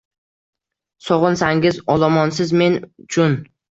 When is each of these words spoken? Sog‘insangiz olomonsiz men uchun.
Sog‘insangiz 1.09 1.79
olomonsiz 1.99 2.59
men 2.65 2.85
uchun. 3.09 3.43